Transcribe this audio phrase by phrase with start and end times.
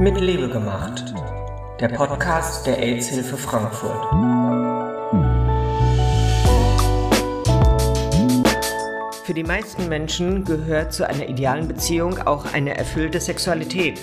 [0.00, 1.12] Mit Liebe gemacht.
[1.78, 4.02] Der Podcast der AIDS-Hilfe Frankfurt.
[9.26, 14.00] Für die meisten Menschen gehört zu einer idealen Beziehung auch eine erfüllte Sexualität.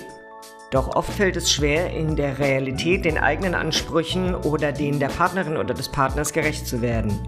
[0.69, 5.57] Doch oft fällt es schwer, in der Realität den eigenen Ansprüchen oder denen der Partnerin
[5.57, 7.27] oder des Partners gerecht zu werden.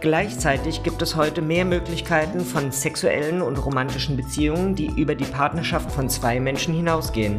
[0.00, 5.92] Gleichzeitig gibt es heute mehr Möglichkeiten von sexuellen und romantischen Beziehungen, die über die Partnerschaft
[5.92, 7.36] von zwei Menschen hinausgehen.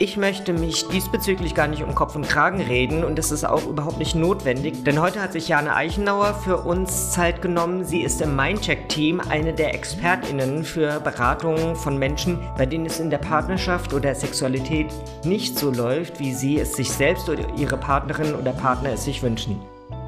[0.00, 3.66] Ich möchte mich diesbezüglich gar nicht um Kopf und Kragen reden und es ist auch
[3.66, 7.84] überhaupt nicht notwendig, denn heute hat sich Jane Eichenauer für uns Zeit genommen.
[7.84, 13.10] Sie ist im Mindcheck-Team eine der ExpertInnen für Beratungen von Menschen, bei denen es in
[13.10, 14.86] der Partnerschaft oder Sexualität
[15.24, 19.24] nicht so läuft, wie sie es sich selbst oder ihre Partnerin oder Partner es sich
[19.24, 19.60] wünschen.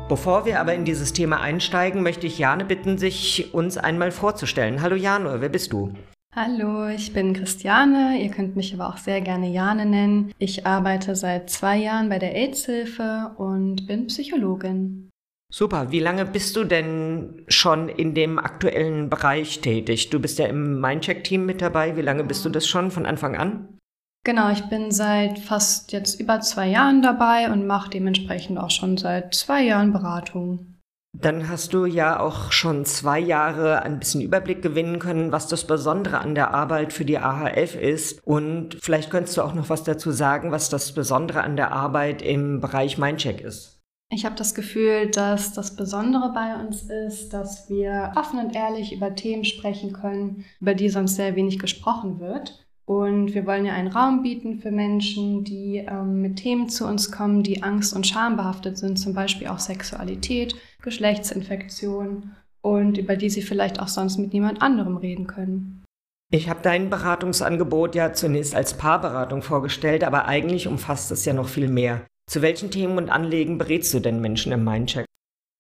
[0.09, 4.83] Bevor wir aber in dieses Thema einsteigen, möchte ich Jane bitten, sich uns einmal vorzustellen.
[4.83, 5.93] Hallo Jane, wer bist du?
[6.35, 8.23] Hallo, ich bin Christiane.
[8.23, 10.33] Ihr könnt mich aber auch sehr gerne Jane nennen.
[10.39, 15.11] Ich arbeite seit zwei Jahren bei der AIDS-Hilfe und bin Psychologin.
[15.53, 15.91] Super.
[15.91, 20.11] Wie lange bist du denn schon in dem aktuellen Bereich tätig?
[20.11, 21.97] Du bist ja im Mindcheck-Team mit dabei.
[21.97, 23.79] Wie lange bist du das schon von Anfang an?
[24.25, 28.97] Genau, ich bin seit fast jetzt über zwei Jahren dabei und mache dementsprechend auch schon
[28.97, 30.70] seit zwei Jahren Beratung.
[31.13, 35.67] Dann hast du ja auch schon zwei Jahre ein bisschen Überblick gewinnen können, was das
[35.67, 38.25] Besondere an der Arbeit für die AHF ist.
[38.25, 42.23] Und vielleicht könntest du auch noch was dazu sagen, was das Besondere an der Arbeit
[42.23, 43.81] im Bereich Mindcheck ist.
[44.13, 48.93] Ich habe das Gefühl, dass das Besondere bei uns ist, dass wir offen und ehrlich
[48.93, 52.67] über Themen sprechen können, über die sonst sehr wenig gesprochen wird.
[52.91, 57.13] Und wir wollen ja einen Raum bieten für Menschen, die ähm, mit Themen zu uns
[57.13, 63.31] kommen, die Angst und Scham behaftet sind, zum Beispiel auch Sexualität, Geschlechtsinfektion und über die
[63.31, 65.85] sie vielleicht auch sonst mit niemand anderem reden können.
[66.33, 71.49] Ich habe dein Beratungsangebot ja zunächst als Paarberatung vorgestellt, aber eigentlich umfasst es ja noch
[71.49, 72.05] viel mehr.
[72.29, 75.07] Zu welchen Themen und Anliegen berätst du denn Menschen im Mindcheck?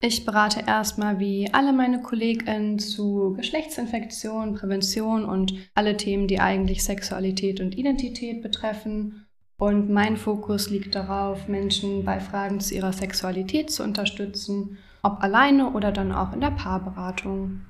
[0.03, 6.83] Ich berate erstmal wie alle meine KollegInnen zu Geschlechtsinfektionen, Prävention und alle Themen, die eigentlich
[6.83, 9.27] Sexualität und Identität betreffen.
[9.59, 15.73] Und mein Fokus liegt darauf, Menschen bei Fragen zu ihrer Sexualität zu unterstützen, ob alleine
[15.73, 17.67] oder dann auch in der Paarberatung.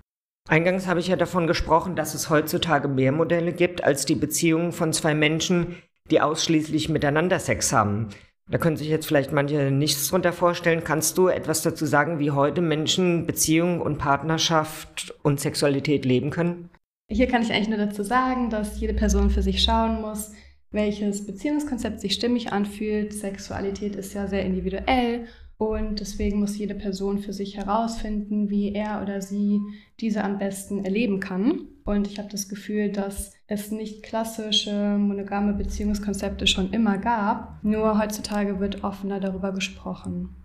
[0.49, 4.71] Eingangs habe ich ja davon gesprochen, dass es heutzutage mehr Modelle gibt als die Beziehungen
[4.71, 5.75] von zwei Menschen,
[6.13, 8.11] die ausschließlich miteinander Sex haben.
[8.51, 10.83] Da können sich jetzt vielleicht manche nichts drunter vorstellen.
[10.83, 16.69] Kannst du etwas dazu sagen, wie heute Menschen Beziehung und Partnerschaft und Sexualität leben können?
[17.09, 20.33] Hier kann ich eigentlich nur dazu sagen, dass jede Person für sich schauen muss,
[20.73, 23.13] welches Beziehungskonzept sich stimmig anfühlt.
[23.13, 29.03] Sexualität ist ja sehr individuell und deswegen muss jede Person für sich herausfinden, wie er
[29.03, 29.61] oder sie
[30.01, 31.69] diese am besten erleben kann.
[31.85, 37.63] Und ich habe das Gefühl, dass es nicht klassische monogame Beziehungskonzepte schon immer gab.
[37.63, 40.43] Nur heutzutage wird offener darüber gesprochen.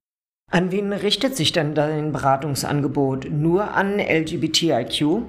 [0.52, 3.30] An wen richtet sich denn dein Beratungsangebot?
[3.32, 5.24] Nur an LGBTIQ?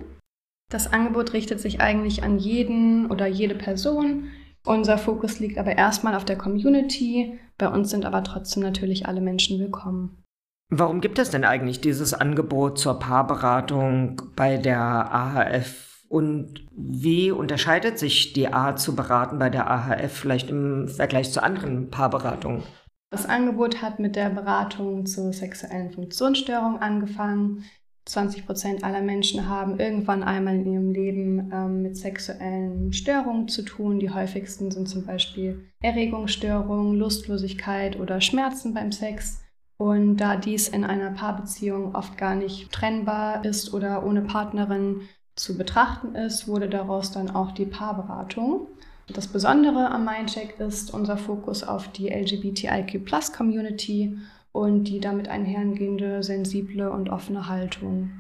[0.71, 4.31] Das Angebot richtet sich eigentlich an jeden oder jede Person,
[4.67, 7.39] unser Fokus liegt aber erstmal auf der Community.
[7.57, 10.25] Bei uns sind aber trotzdem natürlich alle Menschen willkommen.
[10.71, 14.81] Warum gibt es denn eigentlich dieses Angebot zur Paarberatung bei der
[15.15, 15.96] AHF?
[16.09, 21.43] Und wie unterscheidet sich die Art zu beraten bei der AHF vielleicht im Vergleich zu
[21.43, 22.63] anderen Paarberatungen?
[23.11, 27.65] Das Angebot hat mit der Beratung zur sexuellen Funktionsstörung angefangen.
[28.05, 33.63] 20 Prozent aller Menschen haben irgendwann einmal in ihrem Leben ähm, mit sexuellen Störungen zu
[33.63, 33.99] tun.
[33.99, 39.43] Die häufigsten sind zum Beispiel Erregungsstörungen, Lustlosigkeit oder Schmerzen beim Sex.
[39.77, 45.03] Und da dies in einer Paarbeziehung oft gar nicht trennbar ist oder ohne Partnerin
[45.37, 48.67] zu betrachten ist, wurde daraus dann auch die Paarberatung.
[49.09, 54.19] Das Besondere am Mindcheck ist unser Fokus auf die LGBTIQ-Plus-Community
[54.51, 58.11] und die damit einhergehende sensible und offene Haltung.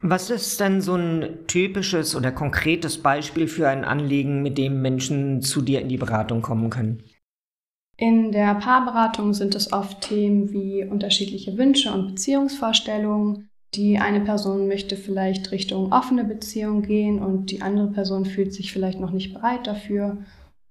[0.00, 5.42] Was ist denn so ein typisches oder konkretes Beispiel für ein Anliegen, mit dem Menschen
[5.42, 7.02] zu dir in die Beratung kommen können?
[7.96, 13.50] In der Paarberatung sind es oft Themen wie unterschiedliche Wünsche und Beziehungsvorstellungen.
[13.78, 18.72] Die eine Person möchte vielleicht Richtung offene Beziehung gehen und die andere Person fühlt sich
[18.72, 20.16] vielleicht noch nicht bereit dafür.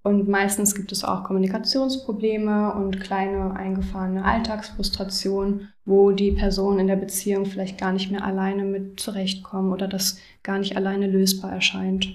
[0.04, 6.98] Und meistens gibt es auch Kommunikationsprobleme und kleine eingefahrene Alltagsfrustrationen, wo die Personen in der
[6.98, 12.10] Beziehung vielleicht gar nicht mehr alleine mit zurechtkommen oder das gar nicht alleine lösbar erscheint.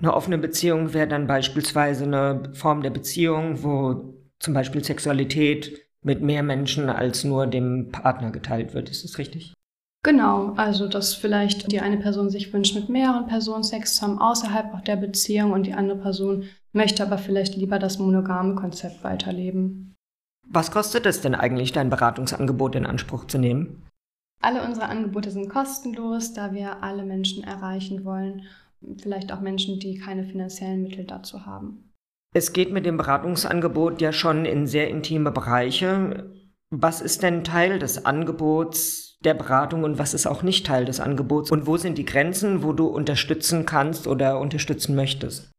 [0.00, 6.22] Eine offene Beziehung wäre dann beispielsweise eine Form der Beziehung, wo zum Beispiel Sexualität mit
[6.22, 8.90] mehr Menschen als nur dem Partner geteilt wird.
[8.90, 9.54] Ist das richtig?
[10.04, 14.18] Genau, also dass vielleicht die eine Person sich wünscht, mit mehreren Personen Sex zu haben,
[14.18, 19.02] außerhalb auch der Beziehung und die andere Person möchte aber vielleicht lieber das monogame Konzept
[19.02, 19.94] weiterleben.
[20.46, 23.82] Was kostet es denn eigentlich, dein Beratungsangebot in Anspruch zu nehmen?
[24.42, 28.42] Alle unsere Angebote sind kostenlos, da wir alle Menschen erreichen wollen,
[28.98, 31.90] vielleicht auch Menschen, die keine finanziellen Mittel dazu haben.
[32.34, 36.30] Es geht mit dem Beratungsangebot ja schon in sehr intime Bereiche.
[36.68, 41.00] Was ist denn Teil des Angebots der Beratung und was ist auch nicht Teil des
[41.00, 41.50] Angebots?
[41.50, 45.50] Und wo sind die Grenzen, wo du unterstützen kannst oder unterstützen möchtest?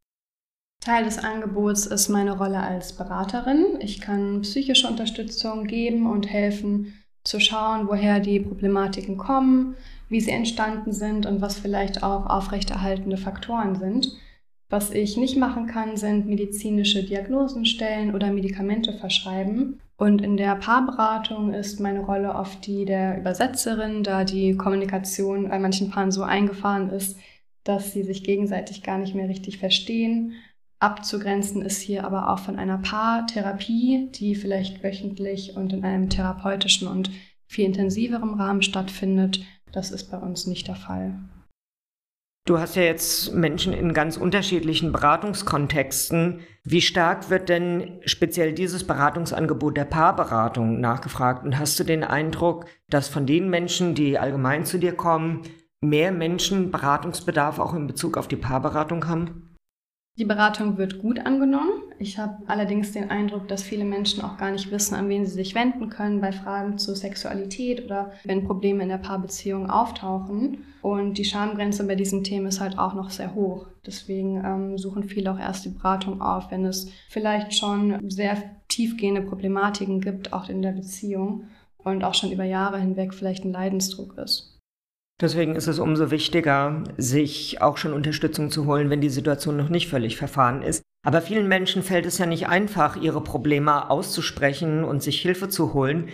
[0.81, 3.79] Teil des Angebots ist meine Rolle als Beraterin.
[3.79, 9.75] Ich kann psychische Unterstützung geben und helfen zu schauen, woher die Problematiken kommen,
[10.09, 14.15] wie sie entstanden sind und was vielleicht auch aufrechterhaltende Faktoren sind.
[14.69, 19.79] Was ich nicht machen kann, sind medizinische Diagnosen stellen oder Medikamente verschreiben.
[19.97, 25.57] Und in der Paarberatung ist meine Rolle oft die der Übersetzerin, da die Kommunikation bei
[25.57, 27.18] manchen Paaren so eingefahren ist,
[27.63, 30.33] dass sie sich gegenseitig gar nicht mehr richtig verstehen.
[30.80, 36.88] Abzugrenzen ist hier aber auch von einer Paartherapie, die vielleicht wöchentlich und in einem therapeutischen
[36.88, 37.09] und
[37.48, 39.44] viel intensiveren Rahmen stattfindet.
[39.71, 41.18] Das ist bei uns nicht der Fall.
[42.47, 46.42] Du hast ja jetzt Menschen in ganz unterschiedlichen Beratungskontexten.
[46.63, 51.44] Wie stark wird denn speziell dieses Beratungsangebot der Paarberatung nachgefragt?
[51.44, 55.42] Und hast du den Eindruck, dass von den Menschen, die allgemein zu dir kommen,
[55.81, 59.44] mehr Menschen Beratungsbedarf auch in Bezug auf die Paarberatung haben?
[60.17, 61.81] Die Beratung wird gut angenommen.
[62.00, 65.33] Ich habe allerdings den Eindruck, dass viele Menschen auch gar nicht wissen, an wen sie
[65.33, 70.63] sich wenden können bei Fragen zur Sexualität oder wenn Probleme in der Paarbeziehung auftauchen.
[70.81, 73.67] Und die Schamgrenze bei diesem Thema ist halt auch noch sehr hoch.
[73.85, 78.38] Deswegen ähm, suchen viele auch erst die Beratung auf, wenn es vielleicht schon sehr
[78.69, 81.47] tiefgehende Problematiken gibt, auch in der Beziehung
[81.77, 84.54] und auch schon über Jahre hinweg vielleicht ein Leidensdruck ist.
[85.21, 89.69] Deswegen ist es umso wichtiger, sich auch schon Unterstützung zu holen, wenn die Situation noch
[89.69, 90.83] nicht völlig verfahren ist.
[91.06, 95.73] Aber vielen Menschen fällt es ja nicht einfach, ihre Probleme auszusprechen und sich Hilfe zu
[95.73, 96.09] holen.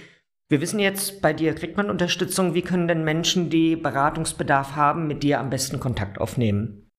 [0.49, 2.53] Wir wissen jetzt, bei dir kriegt man Unterstützung.
[2.53, 6.89] Wie können denn Menschen, die Beratungsbedarf haben, mit dir am besten Kontakt aufnehmen?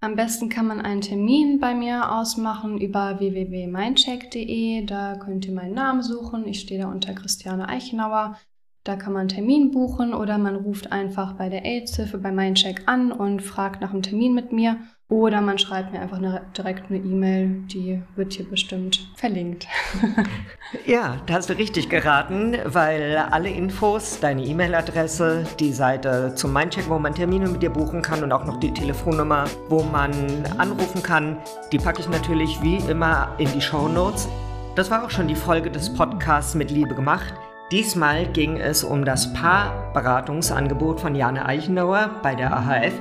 [0.00, 4.84] Am besten kann man einen Termin bei mir ausmachen über www.mindcheck.de.
[4.84, 6.44] Da könnt ihr meinen Namen suchen.
[6.48, 8.36] Ich stehe da unter Christiane Eichenauer.
[8.84, 12.82] Da kann man einen Termin buchen oder man ruft einfach bei der AIDS-Hilfe bei MindCheck
[12.86, 14.76] an und fragt nach einem Termin mit mir.
[15.08, 19.68] Oder man schreibt mir einfach eine, direkt eine E-Mail, die wird hier bestimmt verlinkt.
[20.86, 26.88] ja, da hast du richtig geraten, weil alle Infos, deine E-Mail-Adresse, die Seite zum Mindcheck,
[26.88, 30.10] wo man Termine mit dir buchen kann und auch noch die Telefonnummer, wo man
[30.58, 31.36] anrufen kann,
[31.70, 34.28] die packe ich natürlich wie immer in die Show Notes.
[34.74, 37.34] Das war auch schon die Folge des Podcasts mit Liebe gemacht.
[37.72, 42.92] Diesmal ging es um das Paarberatungsangebot von Jane Eichenauer bei der AHF.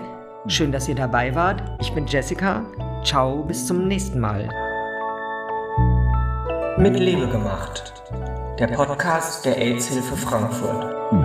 [0.48, 1.62] Schön, dass ihr dabei wart.
[1.82, 2.66] Ich bin Jessica.
[3.04, 4.48] Ciao, bis zum nächsten Mal.
[6.78, 8.02] Mit Liebe gemacht.
[8.60, 11.21] Der Podcast der AIDS-Hilfe Frankfurt.